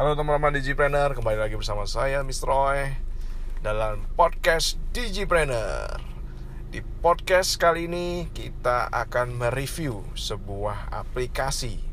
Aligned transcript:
Halo 0.00 0.16
teman-teman 0.16 0.56
Digipreneur, 0.56 1.12
kembali 1.12 1.36
lagi 1.36 1.60
bersama 1.60 1.84
saya 1.84 2.24
Mr. 2.24 2.48
Roy 2.48 2.96
dalam 3.60 4.00
podcast 4.16 4.80
Digipreneur. 4.96 6.00
Di 6.72 6.80
podcast 7.04 7.60
kali 7.60 7.84
ini 7.84 8.24
kita 8.32 8.88
akan 8.88 9.36
mereview 9.36 10.00
sebuah 10.16 10.88
aplikasi. 10.88 11.84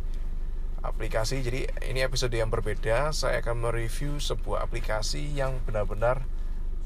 Aplikasi, 0.87 1.43
jadi 1.43 1.67
ini 1.83 1.99
episode 1.99 2.31
yang 2.31 2.47
berbeda. 2.47 3.11
Saya 3.11 3.43
akan 3.43 3.67
mereview 3.67 4.23
sebuah 4.23 4.63
aplikasi 4.63 5.27
yang 5.35 5.59
benar-benar 5.67 6.23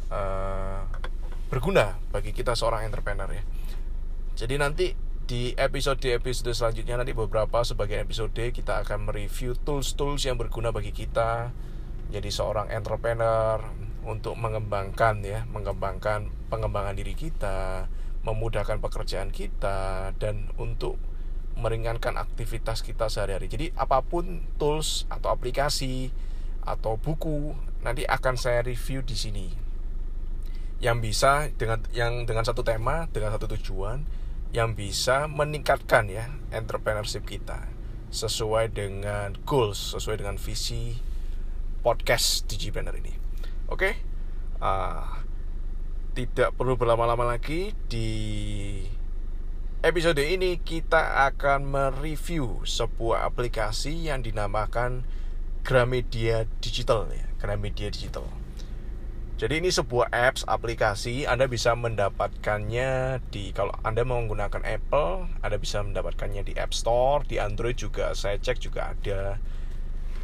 uh, 0.09 0.89
berguna 1.53 2.01
bagi 2.09 2.33
kita 2.33 2.57
seorang 2.57 2.89
entrepreneur 2.89 3.29
ya. 3.29 3.45
Jadi 4.41 4.57
nanti 4.57 4.87
di 5.25 5.55
episode-episode 5.55 6.51
selanjutnya 6.53 6.99
nanti 6.99 7.15
beberapa 7.15 7.63
sebagai 7.63 7.99
episode 8.01 8.35
kita 8.35 8.83
akan 8.83 9.09
mereview 9.09 9.55
tools-tools 9.55 10.27
yang 10.27 10.35
berguna 10.35 10.69
bagi 10.69 10.91
kita 10.91 11.53
jadi 12.11 12.27
seorang 12.27 12.67
entrepreneur 12.75 13.63
untuk 14.03 14.35
mengembangkan 14.35 15.23
ya, 15.23 15.47
mengembangkan 15.47 16.27
pengembangan 16.51 16.99
diri 16.99 17.15
kita, 17.15 17.87
memudahkan 18.27 18.83
pekerjaan 18.83 19.31
kita 19.31 20.11
dan 20.19 20.51
untuk 20.59 20.99
meringankan 21.55 22.19
aktivitas 22.19 22.83
kita 22.83 23.07
sehari-hari. 23.07 23.47
Jadi 23.47 23.65
apa 23.79 24.03
pun 24.03 24.43
tools 24.59 25.07
atau 25.07 25.31
aplikasi 25.31 26.11
atau 26.67 26.99
buku 26.99 27.55
nanti 27.81 28.03
akan 28.03 28.35
saya 28.35 28.59
review 28.59 29.07
di 29.07 29.15
sini. 29.15 29.47
Yang 30.83 30.97
bisa 30.99 31.47
dengan 31.55 31.79
yang 31.95 32.27
dengan 32.27 32.43
satu 32.43 32.65
tema, 32.67 33.07
dengan 33.13 33.31
satu 33.31 33.47
tujuan 33.55 34.03
yang 34.51 34.75
bisa 34.75 35.31
meningkatkan 35.31 36.11
ya 36.11 36.27
entrepreneurship 36.51 37.23
kita 37.23 37.71
sesuai 38.11 38.75
dengan 38.75 39.39
goals, 39.47 39.95
sesuai 39.95 40.19
dengan 40.19 40.35
visi 40.35 40.99
podcast 41.79 42.43
Digipreneur 42.51 42.93
ini. 42.99 43.15
Oke, 43.71 43.71
okay? 43.71 43.93
uh, 44.59 45.23
tidak 46.11 46.51
perlu 46.59 46.75
berlama-lama 46.75 47.23
lagi 47.23 47.71
di 47.87 48.11
episode 49.79 50.19
ini 50.19 50.59
kita 50.59 51.31
akan 51.31 51.71
mereview 51.71 52.67
sebuah 52.67 53.23
aplikasi 53.31 54.11
yang 54.11 54.19
dinamakan 54.19 55.07
Gramedia 55.63 56.43
Digital 56.59 57.07
ya, 57.15 57.25
Gramedia 57.39 57.87
Digital. 57.87 58.27
Jadi 59.41 59.57
ini 59.57 59.73
sebuah 59.73 60.13
apps 60.13 60.45
aplikasi 60.45 61.25
Anda 61.25 61.49
bisa 61.49 61.73
mendapatkannya 61.73 63.17
di 63.33 63.49
kalau 63.57 63.73
Anda 63.81 64.05
menggunakan 64.05 64.61
Apple, 64.61 65.33
Anda 65.41 65.57
bisa 65.57 65.81
mendapatkannya 65.81 66.45
di 66.45 66.53
App 66.61 66.77
Store, 66.77 67.25
di 67.25 67.41
Android 67.41 67.73
juga 67.73 68.13
saya 68.13 68.37
cek 68.37 68.61
juga 68.61 68.93
ada. 68.93 69.41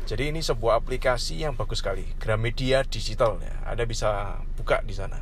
Jadi 0.05 0.29
ini 0.29 0.45
sebuah 0.45 0.85
aplikasi 0.85 1.41
yang 1.41 1.57
bagus 1.57 1.81
sekali, 1.81 2.05
Gramedia 2.21 2.85
Digital 2.85 3.41
ya. 3.41 3.57
Anda 3.65 3.89
bisa 3.89 4.37
buka 4.53 4.85
di 4.85 4.93
sana. 4.93 5.17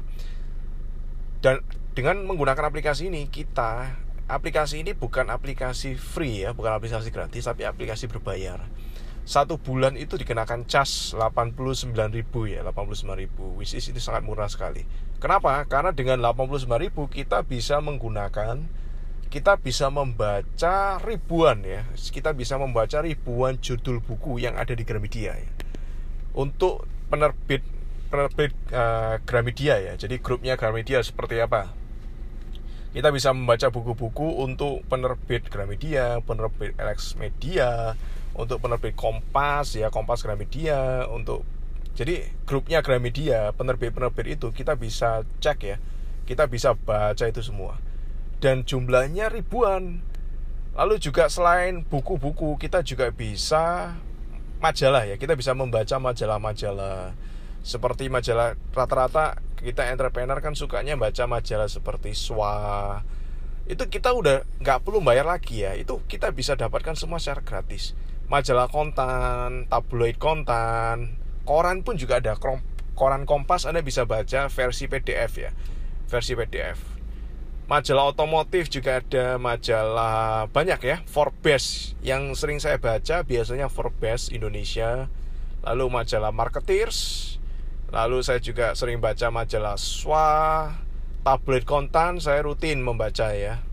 Dan 1.39 1.63
dengan 1.95 2.19
menggunakan 2.27 2.67
aplikasi 2.67 3.07
ini 3.07 3.31
kita 3.31 3.95
aplikasi 4.27 4.83
ini 4.83 4.91
bukan 4.91 5.31
aplikasi 5.31 5.95
free 5.95 6.43
ya, 6.43 6.51
bukan 6.51 6.75
aplikasi 6.75 7.16
gratis 7.16 7.47
tapi 7.47 7.63
aplikasi 7.63 8.11
berbayar 8.11 8.59
satu 9.26 9.58
bulan 9.58 9.98
itu 9.98 10.22
dikenakan 10.22 10.70
cas 10.70 11.18
89.000 11.18 11.98
ya 12.45 12.62
89.000 12.62 13.58
which 13.58 13.73
is 13.73 13.90
ini 13.90 13.98
sangat 13.98 14.22
murah 14.22 14.45
sekali. 14.45 14.86
Kenapa? 15.18 15.66
Karena 15.66 15.90
dengan 15.90 16.22
89.000 16.22 16.94
kita 17.09 17.42
bisa 17.42 17.81
menggunakan 17.81 18.62
kita 19.34 19.58
bisa 19.58 19.90
membaca 19.90 21.02
ribuan 21.02 21.66
ya. 21.66 21.81
Kita 21.98 22.38
bisa 22.38 22.62
membaca 22.62 23.02
ribuan 23.02 23.58
judul 23.58 24.00
buku 24.00 24.38
yang 24.38 24.53
ada 24.62 24.78
di 24.78 24.86
Gramedia 24.86 25.34
ya. 25.34 25.50
Untuk 26.38 26.86
penerbit 27.09 27.66
penerbit 28.14 28.53
uh, 28.70 29.18
Gramedia 29.26 29.81
ya. 29.81 29.97
Jadi 29.97 30.22
grupnya 30.22 30.53
Gramedia 30.53 31.02
seperti 31.02 31.41
apa 31.41 31.84
kita 32.95 33.11
bisa 33.11 33.35
membaca 33.35 33.67
buku-buku 33.67 34.39
untuk 34.39 34.88
penerbit 34.88 35.51
Gramedia 35.51 36.23
penerbit 36.23 36.79
Alex 36.79 37.19
Media 37.19 38.00
untuk 38.39 38.63
penerbit 38.63 38.95
Kompas 38.95 39.75
ya 39.75 39.91
Kompas 39.91 40.23
Gramedia 40.23 41.03
untuk 41.11 41.44
jadi 41.95 42.28
grupnya 42.44 42.84
Gramedia 42.84 43.55
penerbit-penerbit 43.55 44.35
itu 44.35 44.51
kita 44.51 44.75
bisa 44.75 45.23
cek 45.39 45.59
ya. 45.63 45.78
Kita 46.28 46.44
bisa 46.51 46.75
baca 46.75 47.23
itu 47.23 47.39
semua. 47.39 47.79
Dan 48.44 48.67
jumlahnya 48.67 49.31
ribuan. 49.31 50.03
Lalu 50.75 51.00
juga 51.00 51.31
selain 51.31 51.88
buku-buku 51.88 52.59
kita 52.59 52.84
juga 52.84 53.16
bisa 53.16 53.95
majalah 54.59 55.07
ya. 55.07 55.16
Kita 55.16 55.39
bisa 55.39 55.55
membaca 55.55 55.95
majalah-majalah 55.95 57.16
seperti 57.66 58.14
majalah 58.14 58.53
rata-rata 58.72 59.42
kita 59.58 59.90
entrepreneur 59.90 60.38
kan 60.38 60.53
sukanya 60.53 60.94
baca 60.94 61.26
majalah 61.26 61.66
seperti 61.66 62.14
SWA 62.14 63.02
itu 63.66 63.81
kita 63.90 64.14
udah 64.14 64.46
nggak 64.62 64.86
perlu 64.86 65.02
bayar 65.02 65.26
lagi 65.26 65.66
ya 65.66 65.74
itu 65.74 65.98
kita 66.06 66.30
bisa 66.30 66.53
dapatkan 66.53 66.94
semua 66.94 67.18
secara 67.18 67.42
gratis 67.42 67.98
majalah 68.26 68.70
kontan, 68.70 69.70
tabloid 69.70 70.18
kontan, 70.18 71.18
koran 71.46 71.86
pun 71.86 71.96
juga 71.98 72.18
ada. 72.18 72.34
Koran 72.96 73.28
Kompas 73.28 73.68
Anda 73.68 73.84
bisa 73.84 74.08
baca 74.08 74.47
versi 74.47 74.88
PDF 74.88 75.32
ya. 75.36 75.52
Versi 76.08 76.34
PDF. 76.34 76.80
Majalah 77.66 78.14
otomotif 78.14 78.70
juga 78.70 79.02
ada 79.02 79.42
majalah 79.42 80.46
banyak 80.53 80.80
ya, 80.86 80.97
Forbes 81.09 81.97
yang 82.06 82.38
sering 82.38 82.62
saya 82.62 82.78
baca 82.78 83.26
biasanya 83.26 83.74
Forbes 83.74 84.30
Indonesia, 84.30 85.09
lalu 85.66 85.90
majalah 85.90 86.30
Marketeers, 86.30 87.42
lalu 87.95 88.19
saya 88.19 88.44
juga 88.44 88.75
sering 88.75 89.00
baca 89.00 89.31
majalah 89.31 89.79
SWA, 89.79 90.75
tabloid 91.23 91.63
kontan 91.63 92.19
saya 92.19 92.44
rutin 92.44 92.83
membaca 92.83 93.31
ya. 93.31 93.63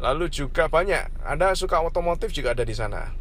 Lalu 0.00 0.32
juga 0.32 0.72
banyak, 0.72 1.12
Anda 1.20 1.52
suka 1.52 1.84
otomotif 1.84 2.32
juga 2.32 2.56
ada 2.56 2.64
di 2.64 2.72
sana? 2.72 3.12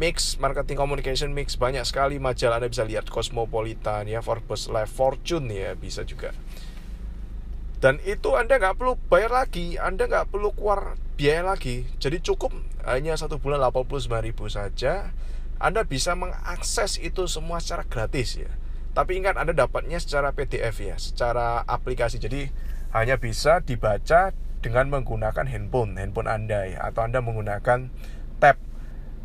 Mix 0.00 0.40
marketing 0.40 0.80
communication 0.80 1.36
mix 1.36 1.60
banyak 1.60 1.84
sekali 1.84 2.16
majalah 2.16 2.56
Anda 2.56 2.72
bisa 2.72 2.88
lihat. 2.88 3.12
Cosmopolitan 3.12 4.08
ya 4.08 4.24
Forbes 4.24 4.72
Life 4.72 4.96
Fortune 4.96 5.52
ya 5.52 5.76
bisa 5.76 6.08
juga. 6.08 6.32
Dan 7.84 8.00
itu 8.08 8.32
Anda 8.32 8.56
nggak 8.56 8.80
perlu 8.80 8.96
bayar 9.12 9.44
lagi. 9.44 9.76
Anda 9.76 10.08
nggak 10.08 10.32
perlu 10.32 10.56
keluar 10.56 10.96
biaya 11.20 11.44
lagi. 11.44 11.84
Jadi 12.00 12.24
cukup 12.24 12.56
hanya 12.88 13.12
satu 13.20 13.36
bulan 13.36 13.60
89 13.60 14.08
ribu 14.24 14.48
saja. 14.48 15.12
Anda 15.60 15.84
bisa 15.84 16.16
mengakses 16.16 16.96
itu 16.96 17.28
semua 17.28 17.60
secara 17.60 17.84
gratis 17.84 18.40
ya 18.40 18.48
tapi 18.92 19.22
ingat 19.22 19.38
Anda 19.38 19.54
dapatnya 19.54 20.02
secara 20.02 20.34
PDF 20.34 20.76
ya 20.82 20.96
secara 20.98 21.62
aplikasi 21.66 22.18
jadi 22.18 22.50
hanya 22.90 23.16
bisa 23.22 23.62
dibaca 23.62 24.34
dengan 24.60 24.90
menggunakan 24.90 25.46
handphone 25.46 25.96
handphone 25.96 26.28
Anda 26.28 26.66
ya 26.66 26.78
atau 26.90 27.06
Anda 27.06 27.22
menggunakan 27.22 27.88
tab 28.42 28.56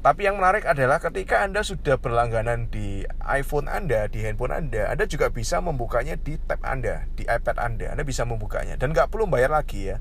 tapi 0.06 0.30
yang 0.30 0.38
menarik 0.38 0.70
adalah 0.70 1.02
ketika 1.02 1.42
Anda 1.42 1.66
sudah 1.66 1.98
berlangganan 1.98 2.70
di 2.70 3.09
iPhone 3.25 3.66
Anda, 3.66 4.06
di 4.06 4.22
handphone 4.22 4.54
Anda, 4.54 4.94
Anda 4.94 5.09
juga 5.09 5.34
bisa 5.34 5.66
membukanya 5.66 6.14
di 6.14 6.38
tab 6.38 6.62
Anda, 6.62 7.09
di 7.18 7.25
iPad 7.25 7.58
Anda. 7.58 7.90
Anda 7.90 8.06
bisa 8.06 8.22
membukanya 8.22 8.78
dan 8.78 8.94
nggak 8.94 9.09
perlu 9.09 9.25
bayar 9.25 9.50
lagi 9.50 9.90
ya. 9.90 9.98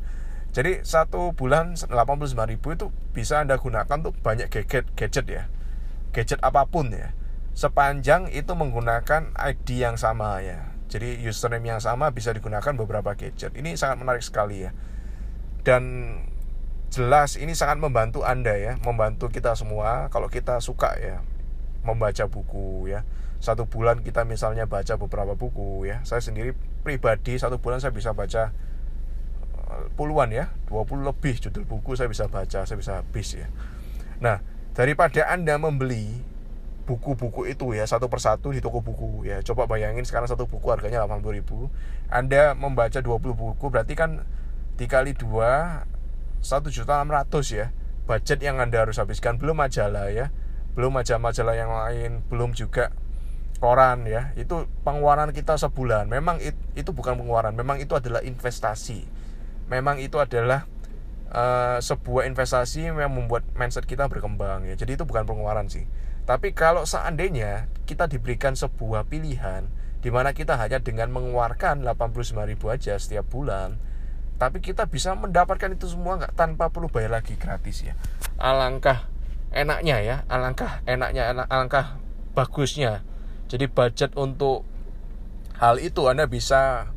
Jadi 0.52 0.84
satu 0.84 1.32
bulan 1.32 1.80
85.000 1.80 2.36
itu 2.60 2.92
bisa 3.16 3.40
Anda 3.40 3.56
gunakan 3.56 4.04
untuk 4.04 4.20
banyak 4.20 4.52
gadget, 4.52 4.92
gadget 4.92 5.24
ya. 5.24 5.48
Gadget 6.12 6.36
apa 6.44 6.68
pun 6.68 6.92
ya. 6.92 7.16
Sepanjang 7.54 8.34
itu 8.34 8.50
menggunakan 8.58 9.30
ID 9.38 9.78
yang 9.78 9.94
sama 9.94 10.42
ya. 10.42 10.74
Jadi 10.90 11.22
username 11.22 11.74
yang 11.74 11.82
sama 11.82 12.10
bisa 12.10 12.34
digunakan 12.34 12.74
beberapa 12.74 13.14
gadget. 13.14 13.54
Ini 13.54 13.78
sangat 13.78 14.02
menarik 14.02 14.26
sekali 14.26 14.66
ya. 14.66 14.74
Dan 15.62 15.82
jelas 16.90 17.38
ini 17.38 17.54
sangat 17.54 17.78
membantu 17.78 18.26
Anda 18.26 18.54
ya, 18.58 18.74
membantu 18.82 19.30
kita 19.30 19.54
semua 19.54 20.10
kalau 20.10 20.30
kita 20.30 20.58
suka 20.58 20.98
ya 20.98 21.22
membaca 21.86 22.26
buku 22.26 22.90
ya. 22.90 23.06
Satu 23.38 23.70
bulan 23.70 24.02
kita 24.02 24.26
misalnya 24.26 24.66
baca 24.66 24.98
beberapa 24.98 25.38
buku 25.38 25.86
ya. 25.86 26.02
Saya 26.02 26.22
sendiri 26.22 26.58
pribadi 26.82 27.38
satu 27.38 27.62
bulan 27.62 27.78
saya 27.78 27.94
bisa 27.94 28.10
baca 28.10 28.50
eh, 29.70 29.84
puluhan 29.94 30.34
ya, 30.34 30.50
20 30.66 31.06
lebih 31.06 31.38
judul 31.38 31.64
buku 31.70 31.94
saya 31.94 32.10
bisa 32.10 32.26
baca, 32.26 32.66
saya 32.66 32.76
bisa 32.78 32.98
habis 32.98 33.38
ya. 33.38 33.46
Nah, 34.18 34.42
daripada 34.74 35.28
Anda 35.30 35.54
membeli 35.60 36.33
buku-buku 36.84 37.48
itu 37.48 37.72
ya 37.72 37.88
satu 37.88 38.12
persatu 38.12 38.52
di 38.52 38.60
toko 38.60 38.84
buku. 38.84 39.24
Ya 39.24 39.40
coba 39.40 39.64
bayangin 39.64 40.04
sekarang 40.04 40.28
satu 40.28 40.44
buku 40.44 40.68
harganya 40.68 41.04
80 41.04 41.24
ribu. 41.32 41.72
Anda 42.12 42.52
membaca 42.52 43.00
20 43.00 43.20
buku 43.34 43.66
berarti 43.72 43.96
kan 43.96 44.22
dikali 44.76 45.16
dua 45.16 45.82
satu 46.44 46.68
juta 46.68 47.00
enam 47.00 47.14
ratus 47.14 47.54
ya 47.54 47.66
budget 48.04 48.44
yang 48.44 48.60
anda 48.60 48.84
harus 48.84 49.00
habiskan. 49.00 49.40
Belum 49.40 49.56
majalah 49.56 50.12
ya 50.12 50.28
belum 50.74 50.90
majalah-majalah 50.90 51.54
yang 51.54 51.70
lain 51.72 52.10
belum 52.28 52.52
juga 52.52 52.92
koran 53.58 54.04
ya. 54.04 54.36
Itu 54.36 54.68
pengeluaran 54.84 55.32
kita 55.32 55.56
sebulan. 55.56 56.12
Memang 56.12 56.38
it, 56.44 56.54
itu 56.76 56.92
bukan 56.92 57.16
pengeluaran 57.16 57.56
memang 57.56 57.80
itu 57.80 57.96
adalah 57.96 58.20
investasi. 58.20 59.08
Memang 59.72 59.96
itu 60.04 60.20
adalah 60.20 60.68
uh, 61.32 61.78
sebuah 61.80 62.28
investasi 62.28 62.90
yang 62.90 62.98
membuat 63.12 63.46
mindset 63.56 63.88
kita 63.88 64.10
berkembang 64.10 64.68
ya. 64.68 64.74
Jadi 64.74 65.00
itu 65.00 65.04
bukan 65.08 65.24
pengeluaran 65.24 65.70
sih. 65.70 65.88
Tapi 66.24 66.56
kalau 66.56 66.88
seandainya 66.88 67.68
kita 67.84 68.08
diberikan 68.08 68.56
sebuah 68.56 69.08
pilihan 69.08 69.68
di 70.00 70.08
mana 70.12 70.32
kita 70.36 70.56
hanya 70.56 70.80
dengan 70.80 71.12
mengeluarkan 71.12 71.84
89.000 71.84 72.56
aja 72.68 72.94
setiap 72.96 73.24
bulan, 73.28 73.76
tapi 74.36 74.60
kita 74.60 74.88
bisa 74.88 75.12
mendapatkan 75.16 75.72
itu 75.72 75.88
semua 75.88 76.20
nggak 76.20 76.36
tanpa 76.36 76.68
perlu 76.68 76.88
bayar 76.88 77.20
lagi 77.20 77.36
gratis 77.36 77.84
ya. 77.84 77.94
Alangkah 78.36 79.08
enaknya 79.52 80.00
ya, 80.00 80.16
alangkah 80.28 80.84
enaknya, 80.84 81.32
alangkah 81.48 82.00
bagusnya. 82.34 83.04
Jadi 83.48 83.68
budget 83.68 84.16
untuk 84.16 84.64
hal 85.60 85.78
itu 85.78 86.08
Anda 86.10 86.26
bisa 86.26 86.92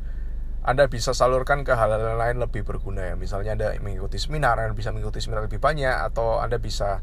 anda 0.68 0.84
bisa 0.84 1.16
salurkan 1.16 1.64
ke 1.64 1.72
hal-hal 1.72 2.20
lain 2.20 2.44
lebih 2.44 2.60
berguna 2.60 3.00
ya. 3.00 3.14
Misalnya 3.16 3.56
Anda 3.56 3.68
mengikuti 3.80 4.20
seminar, 4.20 4.60
Anda 4.60 4.76
bisa 4.76 4.92
mengikuti 4.92 5.24
seminar 5.24 5.48
lebih 5.48 5.56
banyak 5.64 5.96
atau 6.12 6.44
Anda 6.44 6.60
bisa 6.60 7.00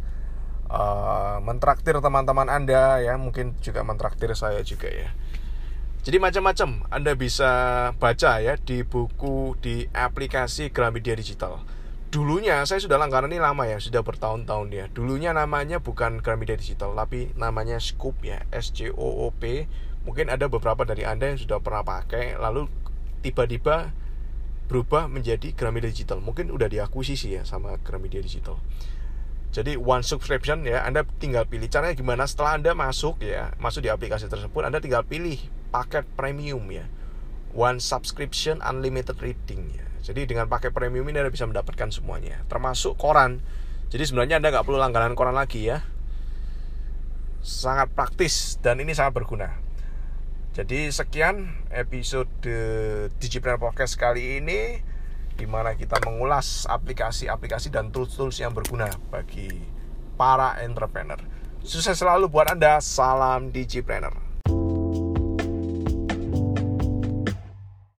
uh, 0.69 1.41
mentraktir 1.41 1.97
teman-teman 1.97 2.45
Anda 2.45 3.01
ya, 3.01 3.17
mungkin 3.17 3.57
juga 3.65 3.81
mentraktir 3.81 4.29
saya 4.38 4.62
juga 4.62 4.85
ya. 4.85 5.09
Jadi 6.06 6.21
macam-macam 6.21 6.85
Anda 6.94 7.17
bisa 7.17 7.50
baca 7.97 8.38
ya 8.38 8.53
di 8.62 8.85
buku 8.85 9.57
di 9.57 9.89
aplikasi 9.89 10.69
Gramedia 10.69 11.17
Digital. 11.17 11.65
Dulunya 12.13 12.62
saya 12.69 12.77
sudah 12.77 13.01
langganan 13.01 13.33
ini 13.33 13.41
lama 13.41 13.65
ya, 13.65 13.81
sudah 13.81 14.06
bertahun-tahun 14.06 14.69
ya. 14.69 14.85
Dulunya 14.94 15.33
namanya 15.33 15.81
bukan 15.81 16.21
Gramedia 16.21 16.53
Digital, 16.53 16.94
tapi 16.94 17.33
namanya 17.33 17.81
Scoop 17.81 18.21
ya, 18.21 18.45
S 18.53 18.69
C 18.69 18.94
O 18.94 19.25
O 19.25 19.33
P. 19.33 19.65
Mungkin 20.06 20.29
ada 20.29 20.45
beberapa 20.45 20.85
dari 20.85 21.01
Anda 21.01 21.33
yang 21.33 21.41
sudah 21.41 21.57
pernah 21.65 21.81
pakai, 21.81 22.38
lalu 22.38 22.69
tiba-tiba 23.25 23.89
berubah 24.69 25.10
menjadi 25.10 25.50
Gramedia 25.57 25.89
Digital. 25.89 26.22
Mungkin 26.22 26.54
udah 26.54 26.69
diakuisisi 26.69 27.33
ya 27.33 27.42
sama 27.42 27.81
Gramedia 27.81 28.22
Digital. 28.22 28.62
Jadi 29.50 29.80
one 29.80 30.04
subscription 30.04 30.68
ya, 30.68 30.83
Anda 30.83 31.07
tinggal 31.18 31.48
pilih 31.48 31.72
caranya 31.72 31.95
gimana 31.95 32.27
setelah 32.27 32.60
Anda 32.60 32.75
masuk 32.75 33.24
ya, 33.24 33.56
masuk 33.56 33.88
di 33.88 33.89
aplikasi 33.89 34.27
tersebut, 34.27 34.62
Anda 34.68 34.83
tinggal 34.83 35.07
pilih 35.07 35.39
paket 35.72 36.04
premium 36.13 36.68
ya. 36.69 36.86
One 37.56 37.80
subscription 37.80 38.60
unlimited 38.60 39.16
reading 39.24 39.72
ya. 39.72 39.88
Jadi 40.06 40.27
dengan 40.27 40.51
paket 40.51 40.75
premium 40.75 41.07
ini 41.07 41.24
Anda 41.24 41.31
bisa 41.31 41.48
mendapatkan 41.48 41.88
semuanya, 41.88 42.44
termasuk 42.51 43.00
koran. 43.00 43.39
Jadi 43.89 44.04
sebenarnya 44.12 44.44
Anda 44.44 44.51
nggak 44.51 44.66
perlu 44.68 44.75
langganan 44.75 45.16
koran 45.16 45.39
lagi 45.39 45.72
ya. 45.72 45.88
Sangat 47.39 47.95
praktis 47.95 48.60
dan 48.60 48.83
ini 48.83 48.92
sangat 48.92 49.16
berguna. 49.16 49.64
Jadi 50.56 50.88
sekian 50.88 51.52
episode 51.68 52.31
Digipreneur 53.19 53.60
Podcast 53.60 54.00
kali 54.00 54.40
ini 54.40 54.80
di 55.36 55.44
mana 55.44 55.75
kita 55.75 56.00
mengulas 56.07 56.63
aplikasi-aplikasi 56.72 57.75
dan 57.75 57.92
tools-tools 57.92 58.40
yang 58.40 58.56
berguna 58.56 58.88
bagi 59.12 59.52
para 60.16 60.56
entrepreneur. 60.63 61.19
Sukses 61.60 62.00
selalu 62.00 62.31
buat 62.31 62.48
Anda. 62.48 62.80
Salam 62.80 63.52
Digipreneur. 63.52 64.25